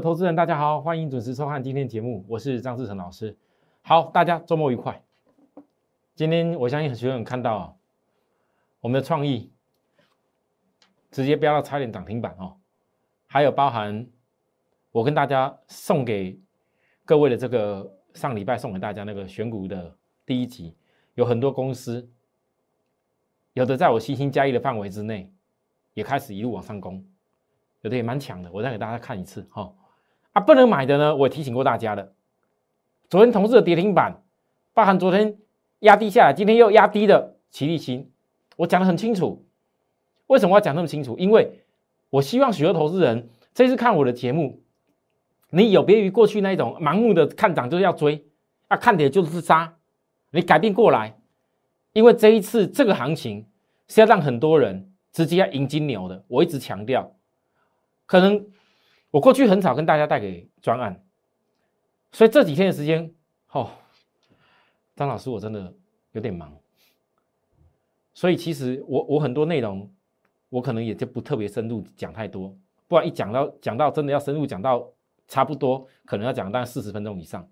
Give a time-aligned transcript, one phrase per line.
[0.00, 3.36] 投资人，大家好，欢迎准时收看今天节目，我是张志成老师。
[3.82, 5.02] 好，大家周末愉快。
[6.14, 7.76] 今天我相信很多人看到
[8.80, 9.52] 我们的创意
[11.10, 12.56] 直接飙到差点涨停板哦，
[13.26, 14.06] 还有包含
[14.92, 16.38] 我跟大家送给
[17.04, 20.76] 各位的这个上礼拜送给大家那个选股的第一集，
[21.14, 22.08] 有很多公司
[23.54, 25.32] 有的在我悉心加一的范围之内，
[25.94, 27.04] 也开始一路往上攻。
[27.82, 29.72] 有的也蛮强的，我再给大家看一次哈。
[30.38, 32.12] 啊，不能买的呢，我提醒过大家的。
[33.10, 34.22] 昨天同事的跌停板，
[34.72, 35.36] 包含昨天
[35.80, 38.08] 压低下来，今天又压低的齐力新，
[38.54, 39.44] 我讲的很清楚。
[40.28, 41.18] 为什么要讲那么清楚？
[41.18, 41.64] 因为
[42.10, 44.62] 我希望许多投资人这次看我的节目，
[45.50, 48.24] 你有别于过去那一种盲目的看涨就是要追，
[48.68, 49.74] 啊看跌就是杀，
[50.30, 51.18] 你改变过来。
[51.94, 53.44] 因为这一次这个行情
[53.88, 57.10] 是要让很多人直接要赢金牛的，我一直强调。
[58.06, 58.46] 可能
[59.10, 61.02] 我过去很少跟大家带给专案，
[62.12, 63.10] 所以这几天的时间，
[63.52, 63.70] 哦，
[64.94, 65.74] 张老师我真的
[66.12, 66.54] 有点忙，
[68.12, 69.90] 所以其实我我很多内容，
[70.50, 72.54] 我可能也就不特别深入讲太多，
[72.86, 74.86] 不然一讲到讲到真的要深入讲到
[75.26, 77.48] 差不多，可能要讲大概四十分钟以上。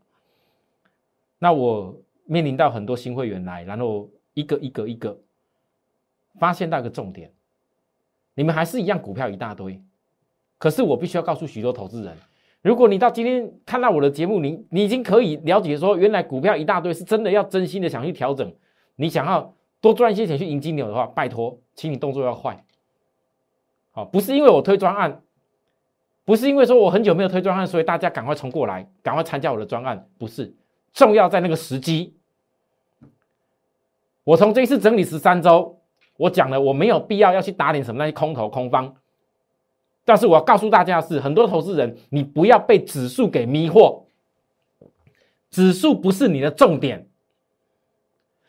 [1.39, 5.19] 那我面临到很多新会员来，然后一个一个一个
[6.39, 7.33] 发现到一个重点，
[8.34, 9.83] 你们还是一样股票一大堆。
[10.59, 12.17] 可是我必须要告诉许多投资人，
[12.62, 18.53] 如果你到今天看到我的节目，你你已经可以了解说，原来股票一大堆，是真的要真心的想去调整。
[18.97, 22.65] 你想要多赚一些钱去赢金牛的话，拜托，请你动作要快。
[23.93, 25.22] 好，不是因为我推专案，
[26.25, 30.09] 不是因为说我很久没有推专案，所以大家赶快冲过来，赶快参加我的专案。
[30.19, 30.55] 不是，
[30.93, 32.17] 重要在那个时机。
[34.25, 35.78] 我从这一次整理十三周，
[36.17, 38.93] 我讲了，我没有必要要去打点什么那些空头空方。
[40.06, 44.05] 但是我要告诉大家的是很多投资人你不要被指数给迷惑。
[45.50, 47.09] 指数不是你的重点。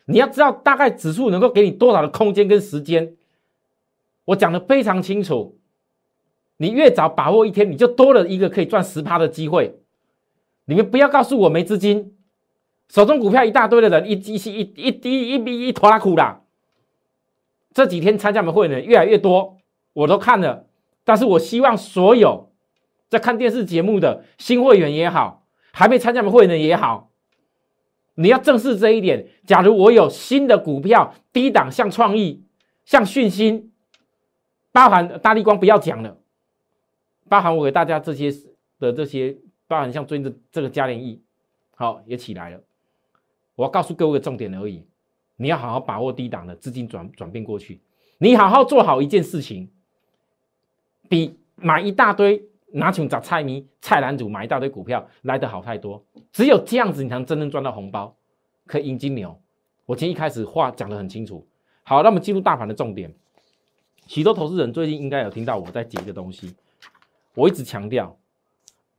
[0.04, 3.16] 你要知道大概指数能够给你多少的空间跟时间。
[4.26, 5.58] 我讲的非常清楚。
[6.58, 9.80] 你越早把握一天你就多了一个可以赚十趴的机会。
[10.66, 12.16] 你们不要告诉我没资金。
[12.88, 16.42] 手中股票一大堆的人一机器一一滴一逼一拖拉苦啦。
[17.74, 19.58] 这几天参加我们会的越来越多
[19.92, 20.67] 我都看了
[21.08, 22.52] 但是我希望所有
[23.08, 27.10] 在看电视节目的新会员也好，还没参加的会员也好，
[28.16, 29.26] 你要正视这一点。
[29.46, 32.44] 假如我有新的股票低档，像创意、
[32.84, 33.72] 像讯芯，
[34.70, 36.18] 包含大力光，不要讲了，
[37.26, 38.30] 包含我给大家这些
[38.78, 39.34] 的这些，
[39.66, 41.22] 包含像最近的这个嘉联益，
[41.74, 42.60] 好也起来了。
[43.54, 44.84] 我要告诉各位个重点而已，
[45.36, 47.80] 你要好好把握低档的资金转转变过去，
[48.18, 49.70] 你好好做好一件事情。
[51.08, 52.42] 比买一大堆
[52.72, 56.04] 拿穷找菜迷菜篮子买一大堆股票来得好太多。
[56.32, 58.16] 只有这样子，你才能真正赚到红包，
[58.66, 59.40] 可以赢金牛。
[59.86, 61.48] 我今天一开始话讲得很清楚。
[61.82, 63.14] 好，那么进入大盘的重点。
[64.06, 66.54] 许多投资人最近应该有听到我在解一个东西。
[67.34, 68.18] 我一直强调，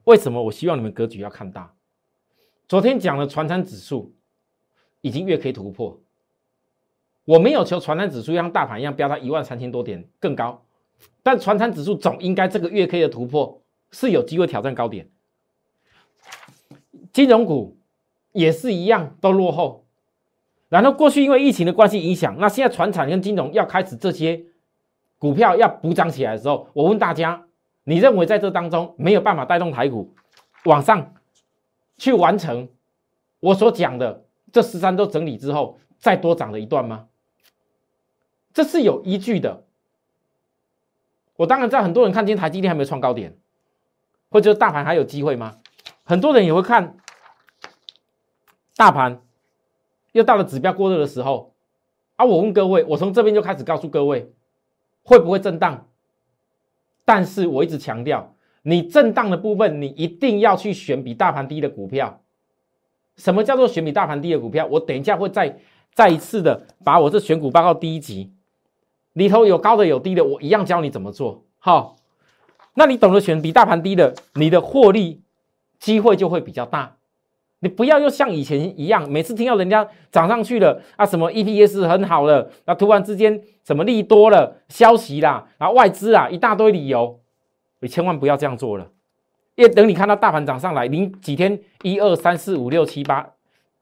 [0.05, 1.73] 为什么我希望你们格局要看大。
[2.67, 4.15] 昨天讲了传产指数
[5.01, 5.99] 已经越可以突破，
[7.25, 10.65] 我没有求传产指数像大盘一样飙到一万三千多点更高。
[11.21, 13.61] 但传产指数总应该这个月 K 的突破
[13.91, 15.09] 是有机会挑战高点，
[17.11, 17.77] 金融股
[18.31, 19.85] 也是一样都落后。
[20.69, 24.43] 然后过去因为疫情的关系影响，那现在传产跟金融要开始这些
[25.17, 27.45] 股票要补涨起来的时候，我问大家，
[27.83, 30.13] 你认为在这当中没有办法带动台股
[30.65, 31.15] 往上
[31.97, 32.69] 去完成
[33.39, 37.07] 我所讲的这十三周整理之后再多涨的一段吗？
[38.53, 39.65] 这是有依据的。
[41.39, 43.37] 我当然知道，很多人看今天台积电还没有创高点，
[44.29, 45.55] 或者大盘还有机会吗？
[46.03, 46.97] 很多人也会看
[48.75, 49.21] 大盘
[50.11, 51.53] 又到了指标过热的时候
[52.17, 52.25] 啊！
[52.25, 54.33] 我问各位，我从这边就开始告诉各位，
[55.01, 55.87] 会不会震荡？
[57.05, 62.21] 但是我一直强调，你震荡的部分，你一定要去选比大盘低的股票。
[63.15, 64.65] 什么叫做选比大盘低的股票？
[64.65, 65.57] 我等一下会再
[65.93, 68.33] 再一次的把我这选股报告第一集
[69.19, 71.43] 里头有高的有低的，我一样教你怎么做。
[71.59, 71.97] 好，
[72.75, 75.21] 那你懂得选比大盘低的，你的获利
[75.77, 76.95] 机会就会比较大。
[77.59, 87.19] 你不要又像以前一样，每次听到人家涨上去了啊，什么 EPS 很好了，那突然之间什么利多了消息啦，然后外资啊一大堆理由，
[87.81, 88.89] 你千万不要这样做了。
[89.55, 93.29] 因为等你看到大盘涨上来，你几天一二三四五六七八，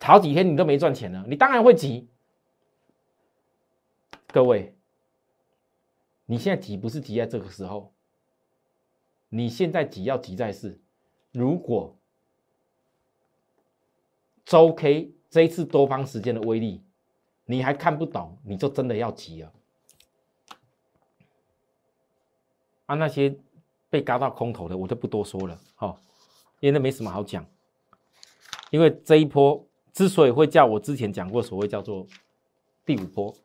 [0.02, 2.08] 好几天你都没赚钱了，你当然会急。
[4.34, 4.74] 各位，
[6.28, 7.92] 你现在急不是急在这个时候，
[9.30, 10.80] 你现在急要急在是，
[11.32, 11.96] 如果。
[14.46, 16.82] 周 K 这一次多方时间的威力，
[17.44, 19.52] 你还看不懂，你就真的要急了。
[22.86, 23.38] 啊，那些
[23.90, 25.94] 被嘎到空头的，我就不多说了，哈，
[26.62, 27.46] 因为那没什么好讲。
[28.70, 32.08] 因为这一波之所以会叫我之前讲过，所谓叫做
[32.86, 33.36] 第五波，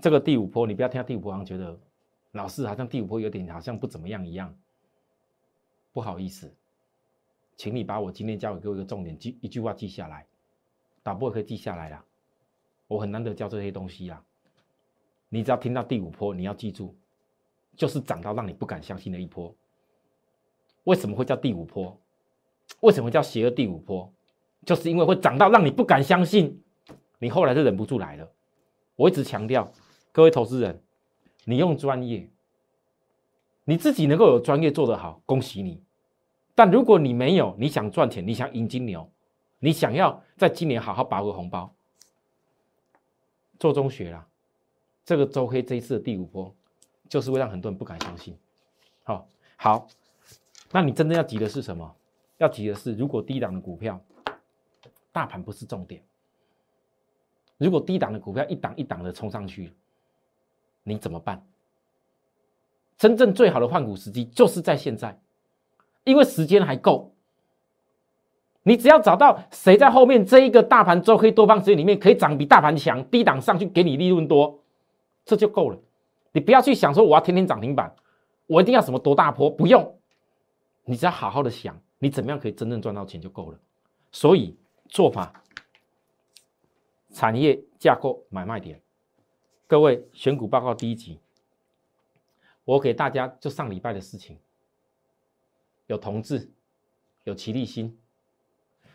[0.00, 1.78] 这个第五波，你不要听到第五波，好像觉得
[2.32, 4.54] 老师好像第五波有点好像不怎么样一样，
[5.92, 6.54] 不好意思。
[7.56, 10.24] 请你把我今天教给各位一个重点记一句话记下来，
[11.02, 12.04] 打波也可以记下来啦。
[12.86, 14.24] 我很难得教这些东西啊。
[15.28, 16.94] 你只要听到第五波，你要记住，
[17.76, 19.52] 就是涨到让你不敢相信的一波。
[20.84, 22.00] 为什么会叫第五波？
[22.80, 24.10] 为什么叫邪恶第五波？
[24.64, 26.62] 就是因为会涨到让你不敢相信，
[27.18, 28.30] 你后来就忍不住来了。
[28.94, 29.70] 我一直强调，
[30.18, 30.82] 各位投资人，
[31.44, 32.28] 你用专业，
[33.62, 35.80] 你自己能够有专业做得好，恭喜你。
[36.56, 39.08] 但如果你没有，你想赚钱，你想引金牛，
[39.60, 41.72] 你想要在今年好好把握红包，
[43.60, 44.26] 做中学啦，
[45.04, 46.52] 这个周黑这一次的第五波，
[47.08, 48.36] 就是会让很多人不敢相信。
[49.04, 49.24] 好，
[49.54, 49.86] 好，
[50.72, 51.94] 那你真正要急的是什么？
[52.38, 54.00] 要急的是，如果低档的股票，
[55.12, 56.02] 大盘不是重点，
[57.56, 59.72] 如果低档的股票一档一档的冲上去，
[60.88, 61.44] 你怎么办？
[62.96, 65.20] 真正最好的换股时机就是在现在。
[66.04, 67.12] 因为时间还够，
[68.62, 74.58] 你只要找到谁在后面这一个大盘周黑多方时间里面可以涨比大盘强，低档上去给你利润多，
[75.26, 75.78] 这就够了。
[76.32, 77.94] 你不要去想说我要天天涨停板，
[78.46, 79.94] 我一定要什么多大波，不用。
[80.84, 83.58] 你只要好好的想，你怎么样可以真正赚到钱就够了。
[84.10, 84.56] 所以
[84.88, 85.42] 做法，
[87.12, 88.80] 产业架构买卖点，
[89.68, 91.18] 各位选股报告第一集，
[92.64, 94.38] 我给大家就上礼拜的事情。
[95.86, 96.50] 有同志，
[97.24, 97.98] 有齐立新，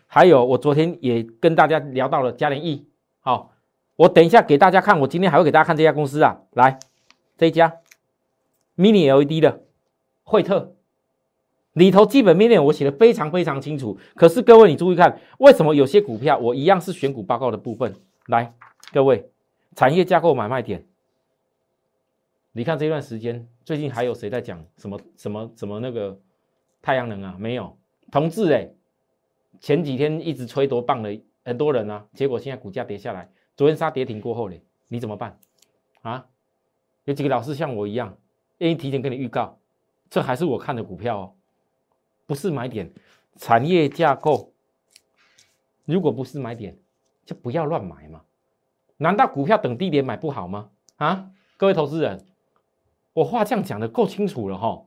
[0.08, 2.88] 还有我昨天也跟大家聊到了嘉联益。
[3.20, 3.54] 好，
[3.96, 6.42] 我等一下给大家看，我今天还会给大家看这家公司啊。
[6.54, 6.80] 来，
[7.38, 7.78] 这一家
[8.76, 9.62] Mini LED 的
[10.24, 10.76] 惠特
[11.74, 14.00] 里头基本面面我写的非常非常清楚。
[14.16, 17.94] 可是各位你注意看，为什么有些股票我一样是选股报告的部分？
[18.26, 18.56] 来，
[18.92, 19.30] 各位
[19.75, 20.86] 产业架构买卖点，
[22.52, 26.20] 你看这段时间最近还有谁在讲什么什么什么那个？
[26.86, 27.78] 太阳能啊，没有
[28.12, 28.70] 同志哎，
[29.62, 35.40] 前几天一直吹多棒的很多人啊，结果现在股价跌下来，昨天杀跌停过后嘞，你怎么办
[36.02, 36.28] 啊？
[37.06, 38.18] 有几个老师像我一样，
[38.58, 39.58] 愿意提前跟你预告，
[40.10, 41.36] 这还是我看的股票哦，
[42.26, 42.92] 不是买点，
[43.38, 44.52] 产业架构，
[45.86, 46.78] 如果不是买点，
[47.26, 48.26] 就不要乱买嘛。
[49.04, 50.70] 难道股票等低点买不好吗？
[50.96, 52.26] 啊，各位投资人，
[53.12, 54.81] 我话这样讲的够清楚了哈。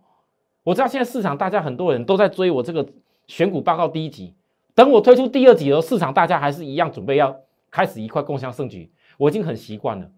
[0.63, 2.89] 我知道现在市场大家很多人都在追我这个
[3.27, 4.35] 选股报告第一集，
[4.75, 7.39] 等我推出第二集的时候，市场大家还是一样准备要
[7.71, 8.91] 开始一块共享胜局。
[9.19, 10.11] 我已经很习惯了，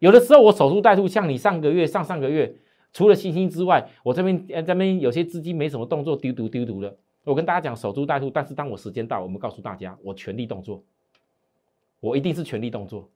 [0.00, 2.52] 有的时候我守株待兔，像你上个月、上上个月，
[2.92, 6.96] 除了星星之外，我这边呃这边有些资金没什么动作，丢丢丢丢的。
[7.22, 10.82] 我跟大家讲守株待兔，但是当我时间到，我们告诉大家，我全力动作，
[12.00, 13.08] 我一定是全力动作。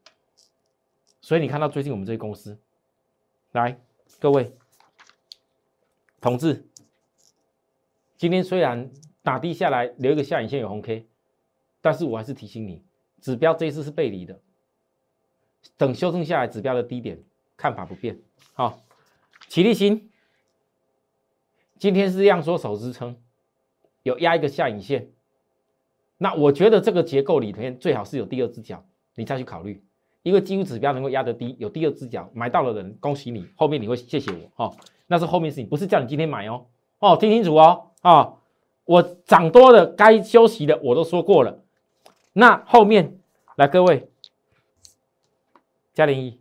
[1.23, 2.59] 所以你看到最近我们这些公司，
[3.53, 3.81] 来
[4.21, 4.53] 各位。
[6.21, 6.67] 同志，
[8.17, 8.91] 今天虽然
[9.23, 11.07] 打低下来留一个下影线有红 K，
[11.81, 12.83] 但是我还是提醒你，
[13.21, 14.41] 指标这一次是背离的，
[15.77, 17.21] 等修正下来指标的低点，
[17.57, 18.21] 看法不变。
[18.53, 18.83] 好，
[19.49, 20.11] 齐立新
[21.79, 23.17] 今天是量缩手支撑，
[24.05, 25.11] 有压一个下影线，
[26.19, 28.85] 那我觉得这个结构里面最好是有第二只脚，
[29.17, 29.85] 你再去考虑，
[30.23, 34.77] 因为技术指标能够压得低，有第二只脚，买到的人恭喜你，后面你会谢谢我哈。
[35.07, 36.67] 那是后面事情，不是叫你今天买哦
[37.01, 38.35] 哦，听清楚哦啊！
[38.85, 41.63] 我涨多的该休息的我都说过了。
[42.33, 43.19] 那后面
[43.57, 44.09] 来各位，
[45.93, 46.41] 嘉联一，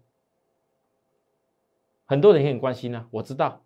[2.05, 3.61] 很多人也很关心呢，我知道，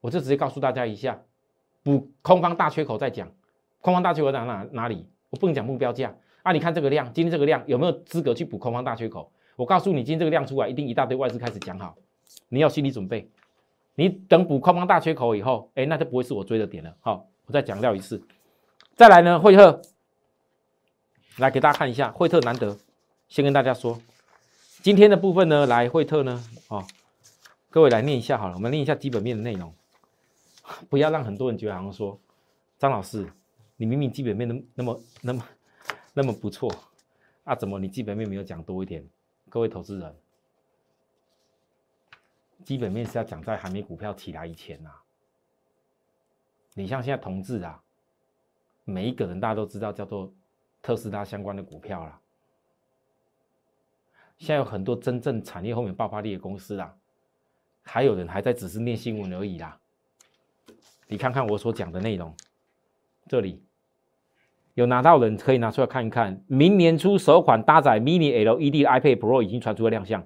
[0.00, 1.22] 我就直接告诉大家一下，
[1.82, 3.30] 补空方大缺口再讲，
[3.80, 5.06] 空方大缺口在哪哪里？
[5.30, 9.30] 我不能讲目标价，啊，你看这个量，今天这个量有没有资格去补空方大缺口？
[9.56, 11.96] 我告诉你，今天这个量出来，一定一大堆外资开始讲好，
[12.48, 13.28] 你要心理准备。
[13.96, 16.94] 你等补空方大缺口以后，哎，那就不会是我追的点了。
[17.00, 18.22] 好，我再强调一次。
[18.94, 19.82] 再来呢，惠特，
[21.38, 22.78] 来给大家看一下，惠特难得，
[23.28, 24.00] 先跟大家说，
[24.80, 26.84] 今天的部分呢，来惠特呢，哦，
[27.68, 29.74] 各位来念一下好了，我们念一下基本面的内容，
[30.88, 32.16] 不要让很多人觉得好像说，
[32.78, 33.28] 张老师，
[33.76, 35.44] 你明明基本面那那么那么
[36.20, 36.68] 那么不错，
[37.44, 39.08] 啊，怎么你基本面没有讲多一点？
[39.48, 40.16] 各位投资人。
[42.64, 44.90] 基本面是要讲在还没股票起来以前呐。
[46.74, 47.80] 你像现在同志啊，
[48.82, 50.34] 每一个人大家都知道叫做
[50.82, 52.20] 特斯拉相关的股票啦。
[54.38, 56.98] 现在有很多真正产业后面爆发力的公司啦，
[57.84, 59.78] 还有人还在只是念新闻而已啦。
[61.06, 62.34] 你看看我所讲的内容，
[63.28, 63.62] 这里
[64.78, 66.40] 有拿到人可以拿出来看一看。
[66.46, 70.24] 明年初首款搭载 Mini LED 的 iPad Pro 已经传出了亮相。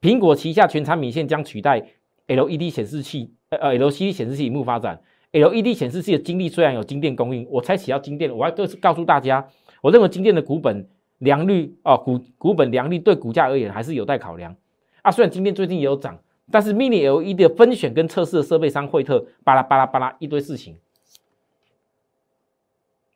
[0.00, 1.84] 苹果旗下全产品线将取代
[2.28, 5.00] LED 显示器，呃，LCD 显示器荧幕发展。
[5.32, 9.44] LED 显示器的精力虽然有晶电供应，我猜起要晶电，我要都是告诉大家，
[9.82, 10.88] 我认为晶电的股本
[11.18, 14.54] 良率哦，股股本良率对股价而言还是有待考量
[15.02, 15.10] 啊。
[15.10, 16.16] 虽然今天最近也有涨，
[16.52, 20.76] 但是 Mini LED 的分选跟测试的设备商惠特巴拉巴拉巴拉一堆事情。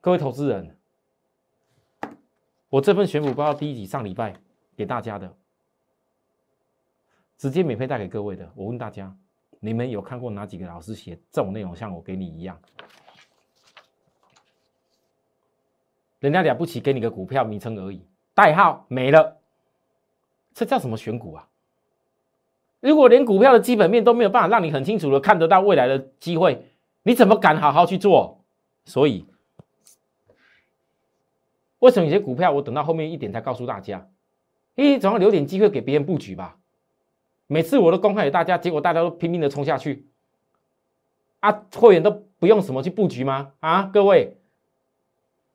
[0.03, 0.77] 各位投资人，
[2.69, 4.35] 我这份选股报告第一集上礼拜
[4.77, 5.33] 给大家的。
[7.39, 8.51] 直接免费带给各位的。
[8.57, 9.17] 我问大家，
[9.61, 12.61] 你们有看过哪几个老师写这种内容，像我给你一样？
[16.19, 18.05] 人家了不起，给你个股票名称而已，
[18.35, 19.37] 代号没了，
[20.53, 21.49] 这叫什么选股啊？
[22.81, 26.67] 如果连股票的基本面都没有办法让你很清楚的看得到未来的机会，
[27.05, 28.41] 你怎么敢好好去做？
[28.85, 29.25] 所以，
[31.83, 34.09] 为什么有些股票我等到后面一点才告诉大家？
[34.77, 36.57] 咦，总要留点机会给别人布局吧。
[37.49, 40.07] 每次我都公开给大家，结果大家都拼命的冲下去，
[41.41, 43.55] 啊，会员都不用什么去布局吗？
[43.59, 44.37] 啊，各位，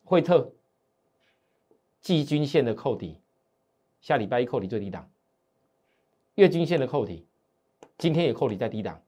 [0.03, 0.51] 惠特
[2.01, 3.21] 季均线的扣底，
[4.01, 5.09] 下礼拜一扣底最低档，
[6.35, 7.25] 月均线的扣底，
[7.97, 9.01] 今天也扣底在低档，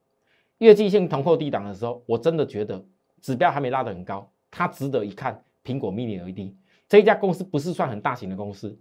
[0.59, 2.85] 月季线同扣低档的时候，我真的觉得
[3.21, 5.43] 指标还没拉得很高，它值得一看。
[5.61, 6.55] 苹果 mini LED
[6.89, 8.77] 这一家公司不是算很大型的公司，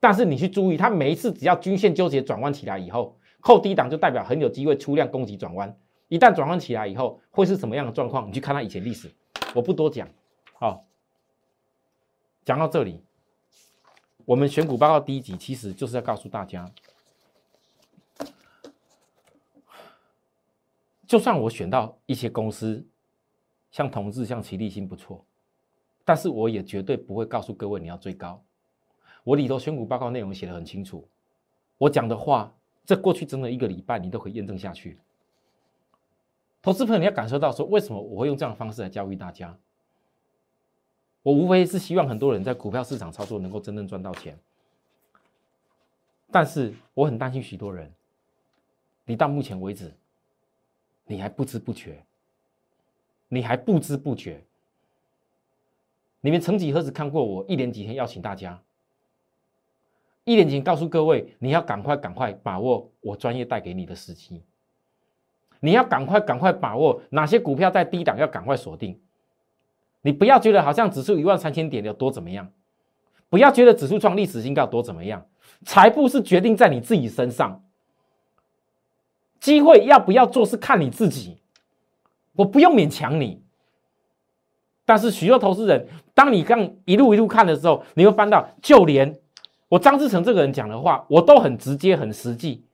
[0.00, 3.16] 但是你去注意，它每一次只要均线纠结转弯起来以后。
[3.38, 5.72] 扣低档就代表很有机会出量攻击转弯，
[6.08, 8.26] 一旦转弯起来以后会是什么样的状况？
[8.26, 9.08] 你去看它以前历史，
[9.54, 10.08] 我不多讲。
[10.54, 10.84] 好，
[12.44, 13.00] 讲到这里，
[14.24, 16.68] 我们选股报告第一集其实就是要告诉大家，
[21.06, 22.84] 就算我选到一些公司，
[23.70, 25.24] 像同志、像齐立新不错，
[26.06, 28.42] 但是我也绝对不会告诉各位你要追高。
[29.24, 31.06] 我里头选股报告内容写的很清楚，
[31.76, 32.50] 我讲的话。
[32.86, 34.96] 这过去整整一个礼拜，你都可以验证下去。
[36.62, 39.58] 投资朋友，你要感受到说，为什么我会用这样的方式来教育大家？
[41.24, 44.38] 我无非是希望很多人在股票市场操作能够真正赚到钱。
[46.30, 47.92] 但是我很担心许多人，
[49.04, 49.92] 你到目前为止，
[51.06, 52.00] 你还不知不觉，
[53.26, 54.45] 你还不知不觉。
[56.20, 58.60] 你们曾几何时看过我一连几天邀请大家？
[60.24, 64.42] 一点前告诉各位，你要赶快赶快把握我专业带给你的时机。
[65.60, 69.00] 你要赶快赶快把握哪些股票在低档，要赶快锁定。
[70.02, 72.50] 你不要觉得好像指数一万三千点有多怎么样，
[73.28, 75.24] 不要觉得指数创历史新高多怎么样。
[75.64, 77.64] 财富是决定在你自己身上，
[79.38, 81.38] 机会要不要做是看你自己，
[82.32, 83.45] 我不用勉强你。
[84.86, 89.14] 但是许多投资人，当你刚一路一路看的时候，你会翻到就连。
[89.68, 92.64] 我张志成这个人讲的话，我都很直接、很实际，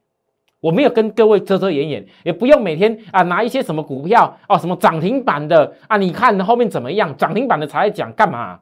[0.61, 7.17] 我没有跟各位遮遮掩掩，也不用每天啊拿一些什么股票哦，什么涨停板的啊，你看后面怎么样？
[7.17, 8.61] 涨停板的才讲干嘛？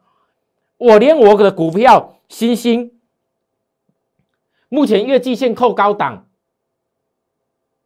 [0.79, 2.93] 我连我的股票新兴，
[4.69, 6.27] 目前月季线扣高档，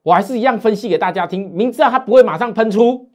[0.03, 3.09] 我还是一样分析给大家听，明知道它不会马上喷出，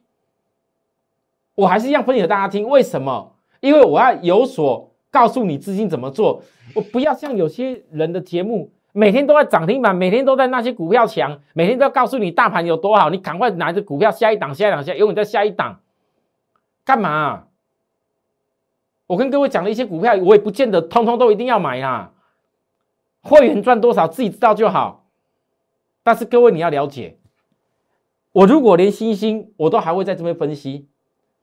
[1.60, 2.68] 我还是一样分析给大家听。
[2.68, 3.36] 为什么？
[3.60, 4.88] 因为我要有所。
[5.12, 6.44] 告诉你资金怎么做，
[6.76, 15.80] 我不要像有些人的节目，每天都在涨停板，每天都在那些股票强，每天都要告诉你大盘有多好，你赶快拿着股票下一档、下一档、下，永远在下一档，
[16.86, 17.46] 干嘛？
[19.08, 22.12] 我跟各位讲的一些股票，我也不见得通通都一定要买啊。
[23.22, 25.08] 会员赚多少自己知道就好，
[26.04, 27.18] 但是各位你要了解，
[28.32, 30.88] 我如果连星星我都还会在这边分析。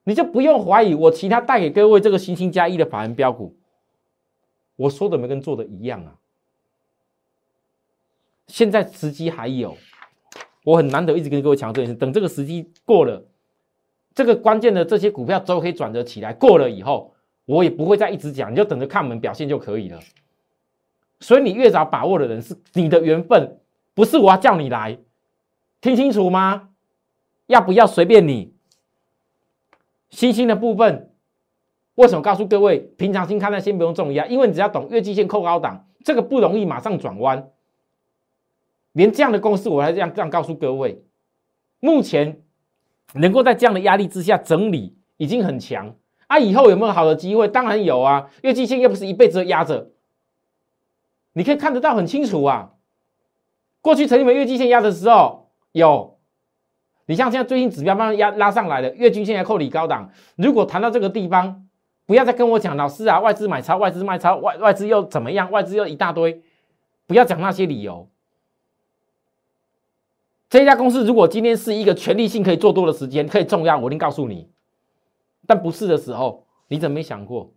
[0.09, 3.57] 你就不用怀疑我其他带给各位这个星星加一的法人标股，
[4.77, 6.15] 我说的没跟做的一样啊。
[8.47, 9.77] 现在时机还有，
[10.63, 11.95] 我很难得一直跟各位强调这件事。
[11.99, 13.21] 等这个时机过了，
[14.15, 16.33] 这个关键的这些股票都可以转折起来。
[16.33, 17.13] 过了以后，
[17.45, 19.99] 我也不会再一直讲，你就等着看我们表现就可以了。
[21.19, 23.59] 所以你越早把握的人是你的缘分，
[23.93, 24.97] 不是我要叫你来，
[25.81, 26.69] 听清楚吗？
[27.49, 28.55] 要不要随便你。
[30.11, 31.11] 星星的部分，
[31.97, 34.27] 为什么告诉各位平常心看待先不用重压？
[34.27, 37.51] 因为你只要懂月季线扣高档，这个不容易马上转弯。
[38.93, 41.05] 连这样的公司，我还这样这样告诉各位，
[41.81, 42.43] 目前
[43.15, 45.95] 能够在这样的压力之下整理，已经很强
[46.29, 46.39] 啊！
[46.39, 47.47] 以后有没有好的机会？
[47.49, 48.31] 当然有啊！
[48.43, 49.91] 月季线又不是一辈子压着，
[51.35, 52.73] 你可以看得到很清楚啊。
[53.83, 56.16] 过去曾经没月季线压的时候，有。
[57.07, 60.11] 你像现在最近指标慢慢压拉上来了，月均线还扣你高档。
[60.37, 61.67] 如果谈到这个地方，
[62.05, 65.51] 不要再跟我讲老师啊，外资买超，外资卖超，外外资又怎么样？
[65.51, 66.43] 外资又一大堆，
[67.07, 68.09] 不要讲那些理由。
[70.49, 74.49] 这家公司如果今天是一个权力性可以做多的时间，可以重压，我一定告诉你。
[75.47, 77.53] 但不是的时候，你怎么没想过？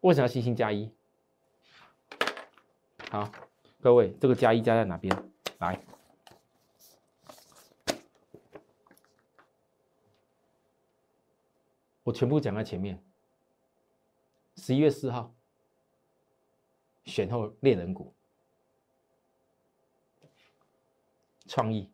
[0.00, 0.90] 为什么要星星加一？
[3.10, 3.30] 好，
[3.80, 5.16] 各位，这个加一加在哪边？
[5.58, 5.80] 来，
[12.02, 13.02] 我全部讲在前面。
[14.56, 15.34] 十一月四号。
[17.06, 18.14] 选后猎人股，
[21.48, 21.90] 创意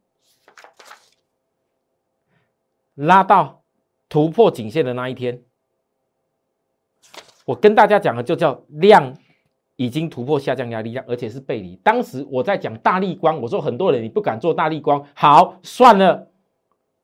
[2.94, 3.62] 拉到
[4.10, 5.42] 突破颈线的那一天，
[7.46, 9.16] 我跟大家讲的就叫量
[9.76, 11.76] 已经突破下降压力量，而且是背离。
[11.76, 16.28] 当时我在讲大力光，我说很多人你不敢做大力光，好算了。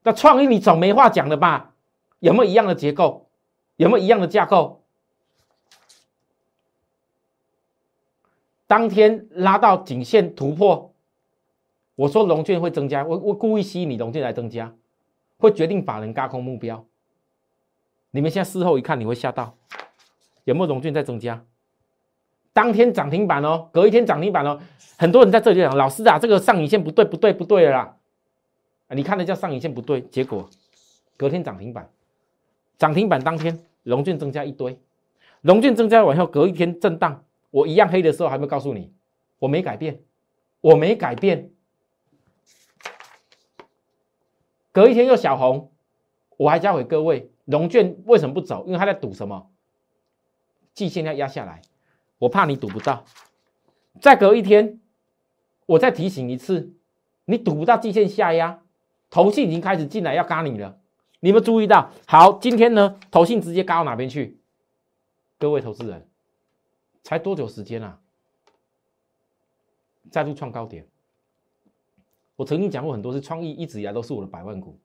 [0.02, 1.74] 那创意你总没话讲了吧？
[2.18, 3.28] 有没有一样的结构？
[3.76, 4.82] 有没有一样的架构？
[8.66, 10.94] 当天拉到颈线突破，
[11.94, 14.74] 我说龙券会增加，我我故意吸引你龙券来增加，
[15.36, 16.84] 会决定法人高空目标。
[18.12, 19.56] 你们现在事后一看，你会吓到，
[20.44, 21.44] 有没有龙券在增加？
[22.52, 24.60] 当天涨停板哦，隔一天涨停板哦，
[24.98, 27.96] 很多人在这里讲，老师啊，这个上影线不对不对不对了啦，
[28.90, 30.48] 你看的叫上影线不对，结果
[31.16, 31.88] 隔天涨停板，
[32.78, 34.78] 涨停板当天龙券增加一堆，
[35.40, 37.24] 龙券增加完后，隔一天震荡。
[37.50, 38.92] 我一样黑的时候，还没告诉你，
[39.38, 40.00] 我没改变，
[40.60, 41.50] 我没改变。
[44.72, 45.70] 隔一天又小红，
[46.38, 48.64] 我还教给各位，龙卷为什么不走？
[48.66, 49.50] 因为他在赌什么？
[50.74, 51.60] 季线要压下来，
[52.22, 53.04] 我怕你赌不到。
[54.00, 54.80] 再隔一天，
[55.66, 56.72] 我再提醒一次，
[57.24, 58.62] 你赌不到季线下压，
[59.10, 60.78] 头信已经开始进来要嘎你了。
[61.18, 61.90] 你们注意到？
[62.06, 64.38] 好，今天呢，头信直接嘎到哪边去？
[65.38, 66.08] 各位投资人。
[67.02, 67.98] 才多久时间啊？
[70.08, 70.86] 再度创高点。
[72.36, 74.78] 我曾经讲过很多次，创意一直以来都是我的百万股。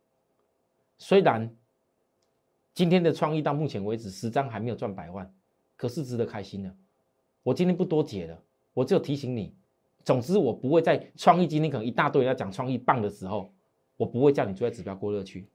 [0.97, 1.55] 虽然
[2.73, 5.31] 今天的创意到目前为止十张还没有赚百万，
[5.75, 6.75] 可是值得开心的。
[7.47, 8.37] 我今天不多解了，
[8.73, 9.53] 我只有提醒你。
[10.03, 13.49] 总之，我不会在创意今天可能一大堆人要讲创意棒的时候，
[13.95, 15.47] 我不会叫你追在指标过热区。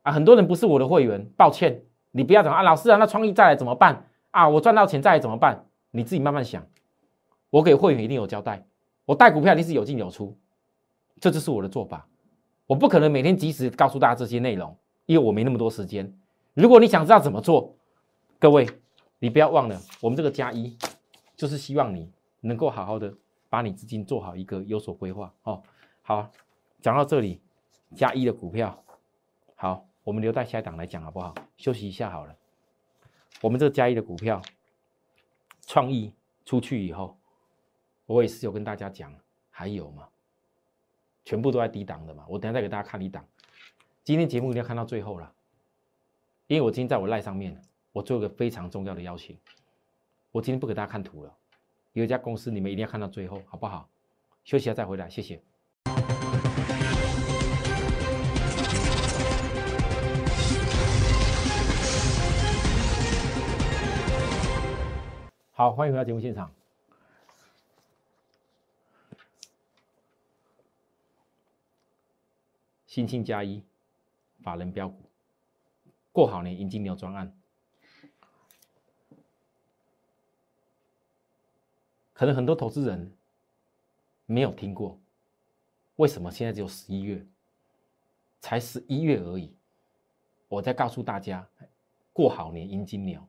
[0.00, 4.08] 啊，很多人不是我的会员，抱歉，你不要讲啊，老师啊，那创意再来怎么办？
[4.30, 4.48] 啊！
[4.48, 5.66] 我赚到钱再来怎么办？
[5.90, 6.66] 你自己慢慢想。
[7.50, 8.64] 我给会员一定有交代，
[9.04, 10.34] 我带股票一定是有进有出，
[11.20, 12.08] 这就是我的做法。
[12.66, 16.10] 我不可能每天及时告诉大家这些内容，因为我没那么多时间。
[16.54, 17.76] 如果你想知道怎么做，
[18.38, 18.66] 各位，
[19.22, 20.76] 你不要忘了，我们这个加一
[21.36, 23.14] 就是希望你能够好好的
[23.48, 25.62] 把你资金做好一个有所规划哦。
[26.02, 26.28] 好，
[26.80, 27.40] 讲到这里，
[27.94, 28.84] 加一的股票，
[29.54, 31.32] 好，我们留待下一档来讲好不好？
[31.56, 32.36] 休息一下好了。
[33.40, 34.42] 我们这个加一的股票，
[35.68, 36.12] 创意
[36.44, 37.16] 出去以后，
[38.06, 39.14] 我也是有跟大家讲，
[39.50, 40.08] 还有嘛，
[41.24, 42.24] 全部都在低档的嘛。
[42.28, 43.24] 我等下再给大家看一档。
[44.02, 45.32] 今天节目一定要看到最后了，
[46.48, 47.60] 因为我今天在我赖上面了，
[47.92, 49.38] 我做一个非常重要的邀请。
[50.30, 51.36] 我今天不给大家看图了，
[51.92, 53.86] 有一家公司你们一定要看到最后，好不好？
[54.44, 55.42] 休息下再回来，谢谢。
[65.52, 66.50] 好，欢迎回到节目现场。
[72.86, 73.62] 新兴加一，
[74.42, 75.10] 法人标股，
[76.10, 77.34] 过好年迎金牛专案，
[82.12, 83.12] 可能很多投资人
[84.26, 84.98] 没有听过，
[85.96, 87.24] 为什么现在只有十一月，
[88.40, 89.54] 才十一月而已？
[90.48, 91.46] 我再告诉大家，
[92.12, 93.20] 过好年迎金牛。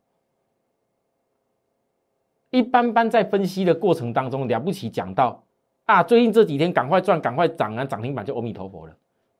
[2.49, 5.43] 一般般在分析的过程当中，了不起讲到
[5.85, 8.95] 啊，最近这几天赶快赚，赶快涨啊，涨停板就阿弥陀佛了。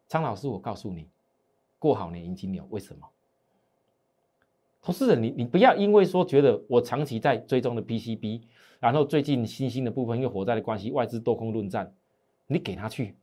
[0.08, 1.08] 张老师，我告诉你，
[1.77, 3.08] 过好年迎金牛，为什么？
[4.83, 8.41] 投资人，你你不要因为说觉得我长期在追踪的 PCB，
[8.81, 11.93] 然后最近新兴的部分因为火灾的关系，外资多空论战，
[12.47, 13.15] 你给他去，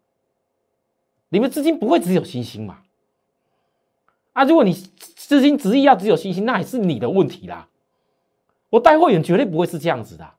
[1.29, 2.79] 你们资金不会只有新兴嘛？
[4.33, 7.69] 啊，如果你资金执意要只有新兴，那也是你的问题啦。
[8.71, 10.31] 我带货员绝对不会是这样子的。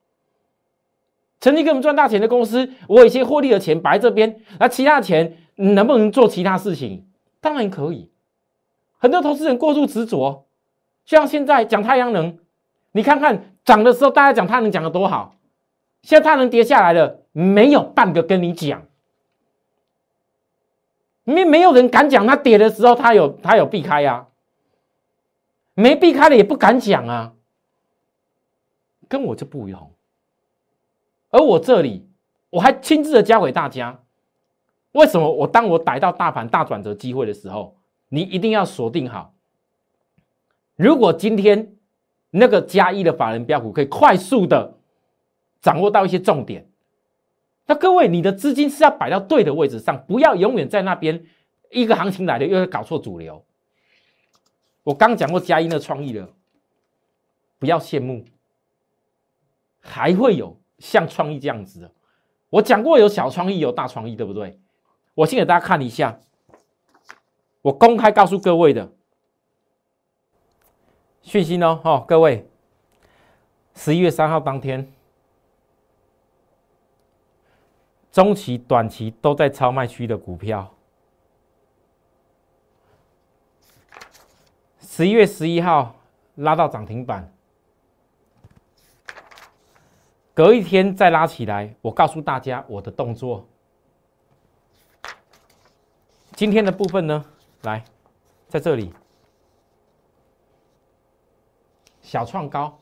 [1.40, 7.06] 曾经给我们赚大钱的公司，我有一些获利的钱摆在这边，那其他钱能不能做其他事情？
[7.40, 8.10] 当然可以。
[8.98, 10.48] 很多投资人过度执着，
[11.06, 12.38] 像现在讲太阳能，
[12.92, 15.36] 你看看涨的时候大家讲太阳能讲的多好，
[16.04, 18.86] 现在太阳能跌下来了，没有半个跟你讲，
[21.24, 24.28] 没没有人敢讲它跌的时候它有它有避开呀，
[25.74, 27.34] 没避开的也不敢讲啊。
[29.08, 29.92] 跟我就不一样，
[31.32, 32.08] 而我这里
[32.50, 34.00] 我还亲自的教给大家，
[34.94, 37.76] 为什么我当我逮到大盘大转折机会的时候，
[38.08, 39.34] 你一定要锁定好。
[40.82, 41.76] 如果今天
[42.32, 44.80] 那个加一的法人标股可以快速的
[45.62, 46.68] 掌握到一些重点，
[47.68, 51.24] 那各位你的资金是要摆到对的位置上，不要永远在那边
[51.70, 53.46] 一个行情来了又要搞错主流。
[54.82, 56.28] 我刚讲过加一的创意了，
[57.60, 58.26] 不要羡慕。
[59.80, 61.92] 还会有像创意这样子的，
[62.50, 64.60] 我讲过有小创意有大创意，对不对？
[65.14, 66.20] 我先给大家看一下，
[67.62, 68.92] 我公开告诉各位的
[71.22, 72.50] 讯息哦，哈，各位，
[73.76, 74.92] 十一月三号当天，
[78.12, 80.74] 中期、短期都在超卖区的股票，
[84.80, 85.96] 十一月十一号
[86.36, 87.32] 拉到涨停板。
[90.34, 93.46] 隔一天再拉起来，我告诉大家我的动作。
[96.34, 97.24] 今天的部分呢，
[97.62, 97.84] 来，
[98.48, 98.92] 在这里
[102.12, 102.78] 小创高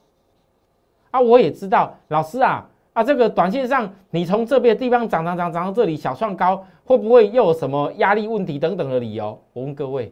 [1.11, 9.39] 啊，我也知道，老师啊啊，这个短线上你从这边地方涨涨涨涨到这里小创高，会不会又有什么压力问题等等的理由？
[9.53, 10.11] 我问各位，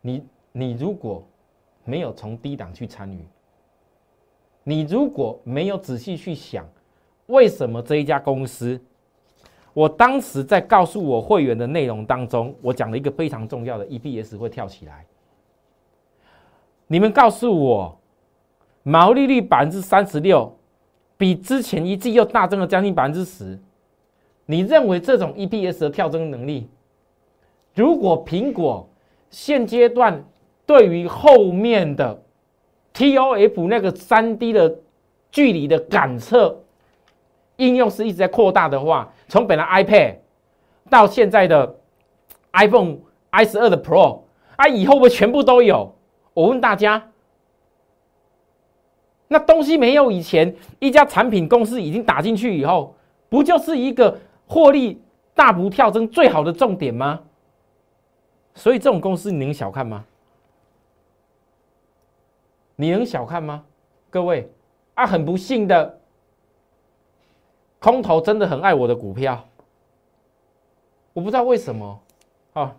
[0.00, 1.22] 你你如果
[1.84, 3.24] 没有从低档去参与。
[4.64, 6.68] 你如果没有仔细去想，
[7.26, 8.80] 为什么这一家公司，
[9.72, 15.06] 我当时在告诉我会员的内容当中，我讲了一个非常重要的 EPS 会跳起来。
[16.86, 17.98] 你们告诉我，
[18.84, 20.56] 毛利率百分之三十六，
[21.16, 23.58] 比之前一季又大增了将近百分之十。
[24.46, 26.68] 你认为这种 EPS 的跳增能力，
[27.74, 28.88] 如果苹果
[29.30, 30.22] 现阶段
[30.66, 32.22] 对于后面的
[32.92, 34.76] ？TOF 那个三 D 的
[35.32, 36.62] 距离的感测
[37.56, 40.16] 应用是一直在扩大的话，从本来 iPad
[40.90, 41.74] 到现在的
[42.52, 42.98] iPhone
[43.30, 44.20] i 十二的 Pro
[44.56, 45.96] 啊，以后会全部都有。
[46.34, 47.10] 我问大家，
[49.28, 52.94] 那东西没有以前一家产品公司已经打进去以后，
[53.28, 55.02] 不就是一个获利
[55.34, 57.20] 大幅跳增最好的重点吗？
[58.54, 60.04] 所以这种公司你能小看吗？
[62.76, 63.64] 你能小看吗？
[64.10, 64.50] 各位
[64.94, 65.98] 啊，很不幸的，
[67.80, 69.48] 空头真的很爱我的股票。
[71.12, 72.00] 我不知道为什么
[72.52, 72.76] 啊。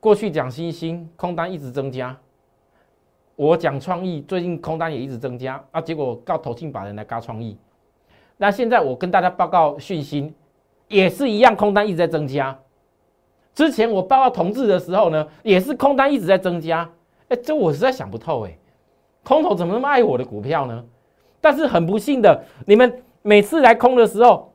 [0.00, 2.18] 过去讲新兴空单一直增加，
[3.36, 7.56] 我讲创意最近空单也一直增加啊，结果告投信把人来嘎创意。
[8.36, 10.32] 那现在我跟大家报告讯息，
[10.88, 12.58] 也是一样，空单一直在增加。
[13.54, 16.88] 之前我报告同志的时候呢，也是空单一直在增加。
[17.28, 18.58] 哎，这我实在想不透哎，
[19.22, 20.84] 空头怎么那么爱我的股票呢？
[21.40, 24.52] 但是很不幸的，你们每次来空的时候，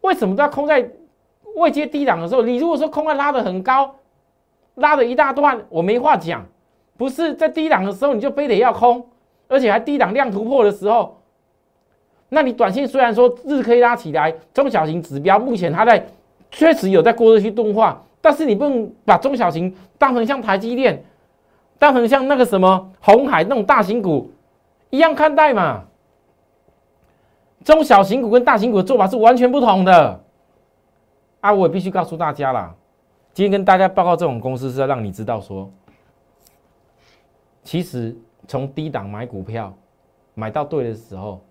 [0.00, 0.90] 为什么都要空在
[1.56, 2.42] 未接低档的时候？
[2.42, 3.94] 你如果说空位拉的很高，
[4.74, 6.44] 拉了一大段，我没话讲。
[6.96, 9.06] 不是在低档的时候你就非得要空，
[9.48, 11.20] 而且还低档量突破的时候，
[12.28, 16.06] 那你短线虽然说日 K 拉起来，中小型指标目前它在
[16.50, 21.04] 确实有在过热去动画，但是你不能把中小型当成像台积电。
[21.76, 24.30] 当成像那个什么红海那种大型股
[24.90, 25.82] 一样看待嘛？
[27.64, 30.20] 中小型股跟大型股的做法是完全不同的。
[31.40, 32.72] 啊，我也必须告诉大家啦，
[33.34, 35.68] 今天跟大家报告这种公司是要让你知道说，
[37.64, 38.14] 其实
[38.46, 39.74] 从低档买股票
[40.34, 41.42] 买到对的时候，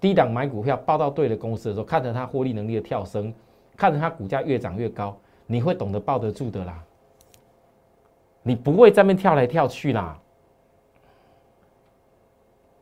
[0.00, 3.32] 低档买股票报到对的公司的时候，看着它获利能力的跳升，
[3.76, 6.82] 看着它股价越涨越高，你会懂得抱得住的啦。
[8.42, 10.18] 你不会在那跳来跳去啦，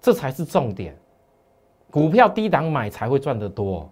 [0.01, 0.97] 这才是重点。
[1.91, 3.91] 股票低档买才会赚得多。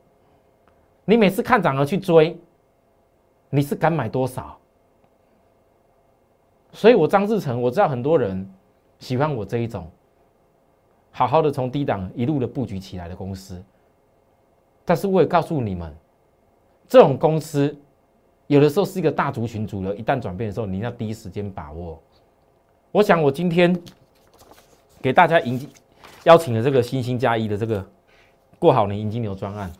[1.04, 2.38] 你每次看涨了去追，
[3.48, 4.59] 你是敢买多少？
[6.72, 8.48] 所以我张志成，我知道很多人
[8.98, 9.90] 喜欢我这一种，
[11.10, 13.62] 好好的从低档一路的布局起来的公司。
[14.84, 15.94] 但是我也告诉你们，
[16.88, 17.76] 这种公司
[18.46, 22.00] 有的时候是一个大族群主流，一旦转变的时候，你要第一时间把握。
[22.92, 23.76] 我想我今天
[25.00, 25.68] 给大家迎
[26.24, 27.84] 邀请的这个星星加一的这个
[28.58, 29.72] 过好年迎金牛专案，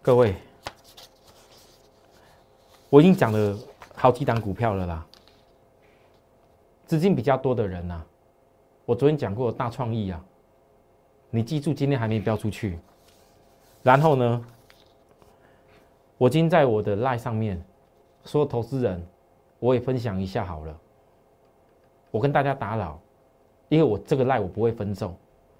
[0.00, 0.34] 各位，
[2.90, 3.56] 我已经讲了
[3.94, 5.06] 好几档股票了啦。
[6.92, 8.02] 资金比较多的人呐，
[8.84, 10.22] 我昨天讲过大创意啊，
[11.30, 12.78] 你记住今天还没标出去。
[13.82, 14.44] 然后呢，
[16.18, 17.58] 我今天在我的赖上面
[18.26, 19.02] 说，投资人，
[19.58, 20.78] 我也分享一下好了。
[22.10, 23.00] 我跟大家打扰，
[23.70, 25.16] 因为我这个赖我不会分众，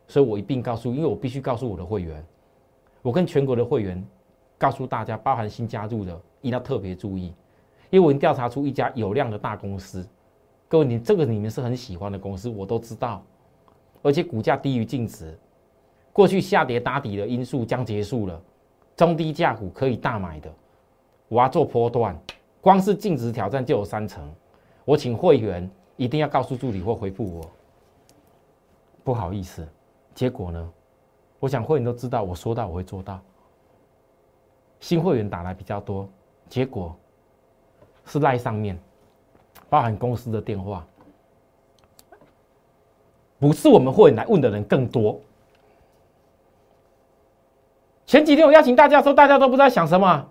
[0.07, 2.23] 所以我一并告诉，因为我必须告诉我的会员，
[3.01, 4.07] 我跟全国的会员
[4.59, 7.33] 告诉大家，包含新加入的，一定要特别注意，
[7.89, 10.07] 因为我已经调查出一家有量的大公司。
[10.73, 13.23] 各位，你这个你们是很喜欢的公司，我都知道，
[14.01, 15.39] 而且股价低于净值，
[16.15, 18.43] 过去下跌打底的因素将结束了，
[18.97, 20.51] 中低价股可以大买的，
[21.29, 22.19] 我要做波段，
[22.63, 24.27] 光是净值挑战就有三成，
[24.87, 27.51] 我请会员一定要告诉助理或回复我，
[29.05, 29.69] 不好意思，
[30.15, 30.73] 结果呢，
[31.39, 33.21] 我想会员都知道，我说到我会做到，
[34.81, 36.09] 新会员打来比较多，
[36.49, 36.97] 结果
[38.07, 38.75] 是赖上面。
[39.73, 40.87] 包含公司的电话，
[43.39, 45.19] 不是我们会来问的人更多。
[48.05, 50.29] 前几天我邀请大家说，大家都不知道想什么，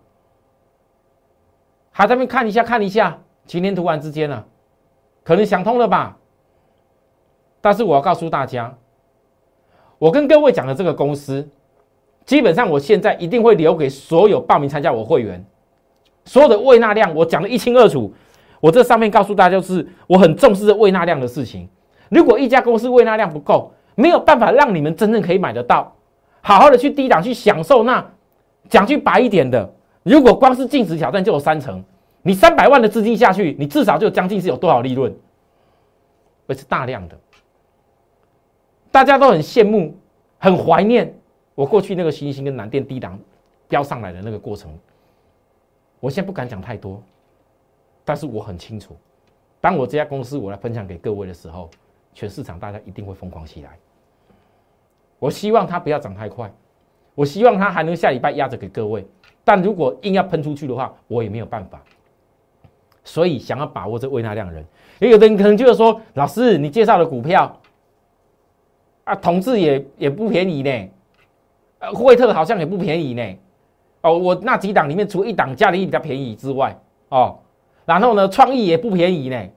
[1.89, 3.19] 还在那边看一下看一下。
[3.47, 4.45] 今天突然之间呢，
[5.23, 6.15] 可能想通了吧？
[7.62, 8.77] 但是我要告诉大家，
[9.97, 11.49] 我跟各位讲的这个公司，
[12.25, 15.43] 基本上我现在一定会留给所有报名参加我会员，
[16.25, 18.13] 所有的胃纳量，我讲的一清二楚。
[18.62, 21.67] 我这上面告诉大家，就是我很重视胃纳量的事情。
[22.08, 25.93] 如果一家公司胃纳量不够，没有办法让你们真正可以买得到，
[26.41, 27.84] 好好的去低档去享受。
[27.84, 28.06] 那
[28.69, 29.69] 讲句白一点的，
[30.04, 31.84] 如果光是净值挑战就有三成，
[32.21, 35.13] 你三百万的资金下去，你至少就将近是有多少利润？
[36.47, 37.17] 而是大量的，
[38.91, 39.97] 大家都很羡慕，
[40.38, 41.13] 很怀念
[41.56, 43.17] 我过去那个新兴跟南电低档
[43.69, 44.69] 飙上来的那个过程。
[46.02, 47.02] 我现在不敢讲太多。
[48.12, 48.93] 但是我很清楚，
[49.62, 51.69] 当我这家公司我来分享给各位的时候，
[52.13, 53.69] 全市场大家一定会疯狂起来。
[55.17, 56.54] 我希望它不要涨太快，
[57.15, 59.08] 我希望它还能下礼拜压着给各位。
[59.45, 61.82] 但如果硬要喷出去的话，我也没有办法。
[63.06, 64.65] 所以想要把握这微纳量的人，
[65.00, 67.58] 也有的人可能就是说，老师你介绍的股票
[69.06, 70.89] 啊，同志也也不便宜呢，
[71.80, 73.38] 呃，惠特好像也不便宜呢。
[74.02, 77.39] 哦，我那几档里面，除一档价力比较便宜之外，哦。
[77.86, 79.50] 然后呢，创意也不便宜呢，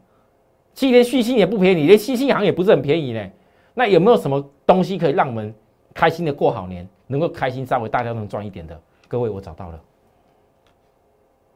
[0.72, 3.30] 七连续星也不便宜，连新兴行也不是很便宜呢。
[3.74, 5.54] 那有没有什么东西可以让我们
[5.92, 8.80] 开心的过好年，能够开心稍微大家能赚一点的？
[9.08, 9.80] 各位，我找到了。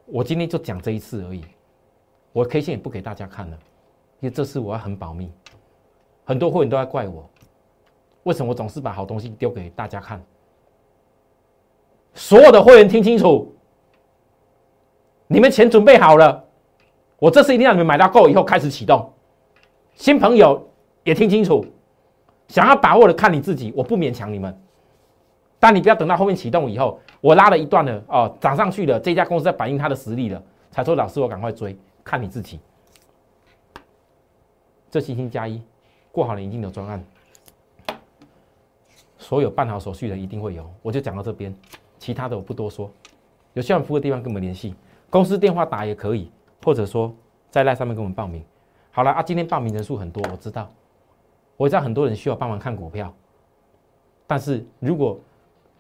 [0.07, 1.44] 我今天就讲这一次而已，
[2.33, 3.59] 我 K 线也不给大家看了，
[4.20, 5.31] 因为这次我要很保密。
[6.24, 7.28] 很多会员都在怪我，
[8.24, 10.22] 为什么我总是把好东西丢给大家看？
[12.14, 13.54] 所有的会员听清楚，
[15.26, 16.44] 你们钱准备好了。
[17.18, 19.12] 我这次一定让你们买到够以后开始启动。
[19.94, 20.68] 新朋友
[21.02, 21.64] 也听清楚，
[22.46, 24.57] 想要把握的看你自己，我不勉强你们。
[25.59, 32.61] 但你不要等到后面启动以后，我拉了一段了哦，涨上去了，这家公司在反映它的实力了，才说老师我赶快追，看你自己。
[34.88, 35.61] 这星星加一
[36.12, 37.04] 过好了一定有专案，
[39.18, 41.52] 所有办好手续的一定会有，我就讲到这边，
[41.98, 42.88] 其他的我不多说。
[43.54, 44.76] 有需要服务的地方跟我们联系，
[45.11, 46.31] 公司电话打也可以。
[46.64, 47.14] 或者说
[47.50, 48.44] 在赖上面给我们报名，
[48.90, 50.70] 好了啊，今天报名人数很多，我知道，
[51.56, 53.12] 我知道很多人需要帮忙看股票，
[54.26, 55.18] 但是如果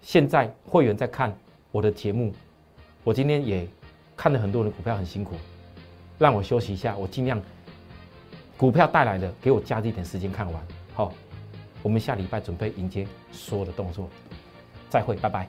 [0.00, 1.36] 现在会员在看
[1.70, 2.32] 我的节目，
[3.04, 3.68] 我今天也
[4.16, 5.34] 看了很多人股票很辛苦，
[6.18, 7.40] 让我休息一下，我尽量
[8.56, 10.62] 股票带来的给我加一点时间看完，
[10.94, 11.12] 好，
[11.82, 14.08] 我们下礼拜准备迎接所有的动作，
[14.88, 15.48] 再会，拜拜。